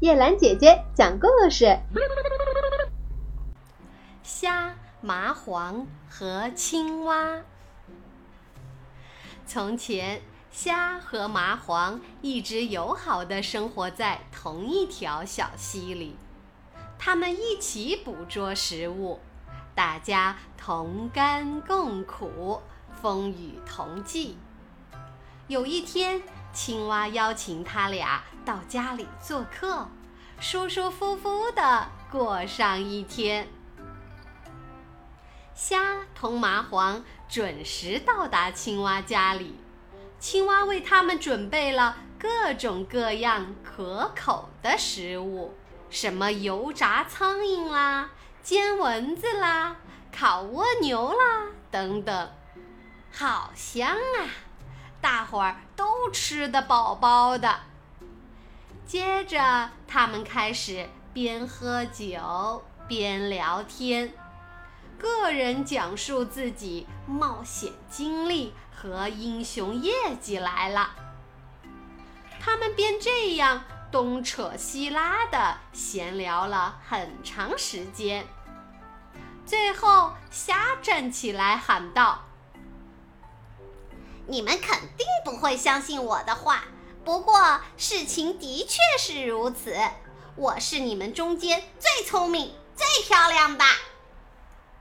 [0.00, 1.76] 叶兰姐姐讲故事：
[4.22, 7.40] 虾、麻黄和青蛙。
[9.44, 10.22] 从前，
[10.52, 16.14] 虾和麻黄一直友好的生活在同一条小溪里，
[16.96, 19.18] 它们一起捕捉食物，
[19.74, 22.62] 大家同甘共苦，
[23.02, 24.38] 风雨同济。
[25.48, 26.22] 有一天，
[26.58, 29.88] 青蛙邀请他俩到家里做客，
[30.40, 33.46] 舒舒服服地过上一天。
[35.54, 39.54] 虾同麻黄准时到达青蛙家里，
[40.18, 45.54] 青蛙为他们准备了各种各样可口的食物，
[45.88, 48.10] 什么油炸苍蝇啦、
[48.42, 49.76] 煎蚊子啦、
[50.12, 52.28] 烤蜗牛啦等等，
[53.12, 54.47] 好香啊！
[55.00, 57.60] 大伙儿都吃得饱饱的。
[58.86, 64.12] 接着，他们开始边喝酒边聊天，
[64.98, 70.90] 个人讲述自己冒险经历和英雄业绩来了。
[72.40, 78.26] 他们便这样东扯西拉的闲聊了很长时间。
[79.44, 82.24] 最后，虾站起来喊道。
[84.30, 86.64] 你们肯定不会相信我的话，
[87.02, 89.74] 不过事情的确是如此。
[90.36, 93.64] 我是你们中间最聪明、最漂亮的。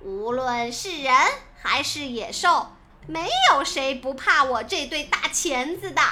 [0.00, 1.14] 无论是人
[1.62, 2.66] 还是野兽，
[3.06, 6.02] 没有谁不怕我这对大钳子的。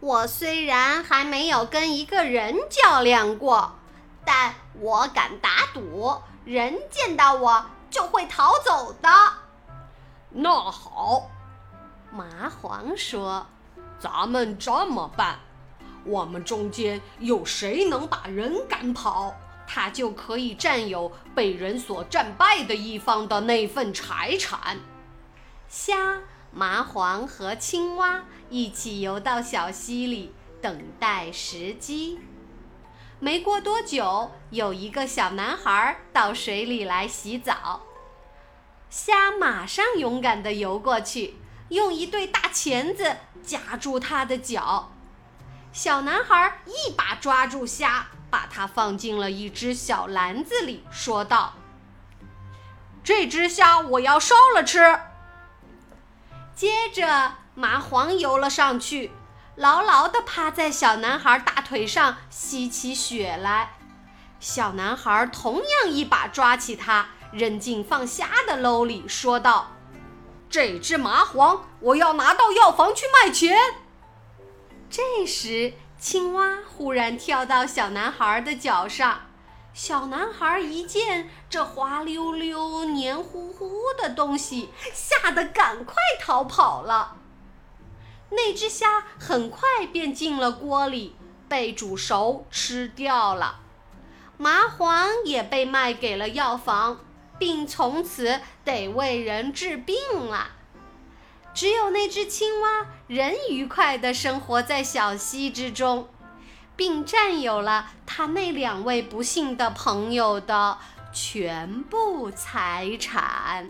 [0.00, 3.78] 我虽然还没有跟一个人较量过，
[4.24, 9.10] 但我敢打赌，人见到我就会逃走的。
[10.30, 11.30] 那好。
[12.12, 13.46] 麻黄说
[13.98, 15.38] ：“咱们这么办，
[16.04, 19.34] 我们中间有谁能把人赶跑，
[19.66, 24.78] 他就可以占有被人所战败的一方的那份财产。”
[25.68, 26.20] 虾、
[26.52, 32.18] 麻黄和青蛙一起游到小溪里，等待时机。
[33.20, 37.82] 没过多久，有一个小男孩到水里来洗澡，
[38.88, 41.36] 虾马上勇敢地游过去。
[41.70, 44.92] 用一对大钳子夹住他的脚，
[45.72, 51.54] 小男孩一把抓住虾，把它放进了一只小篮子里，说道
[53.04, 55.00] ：“这只虾我要烧了吃。”
[56.56, 59.12] 接着，麻黄游了上去，
[59.54, 63.76] 牢牢地趴在小男孩大腿上吸起血来。
[64.40, 69.76] 小男孩同样一把抓起它，扔进放虾的篓里，说道。
[70.50, 73.56] 这只麻黄，我要拿到药房去卖钱。
[74.90, 79.20] 这时，青蛙忽然跳到小男孩的脚上。
[79.72, 87.16] 小男孩一见这滑溜溜、黏糊糊的东西，吓得赶快逃跑了。
[88.30, 91.14] 那只虾很快便进了锅里，
[91.48, 93.60] 被煮熟吃掉了。
[94.36, 96.98] 麻黄也被卖给了药房。
[97.40, 99.96] 并从此得为人治病
[100.28, 100.52] 了。
[101.52, 106.08] 只有那只青蛙仍愉快地生活在小溪之中，
[106.76, 110.78] 并占有了他那两位不幸的朋友的
[111.12, 113.68] 全部财产。